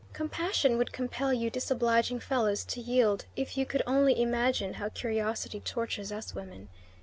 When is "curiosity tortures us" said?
4.89-6.33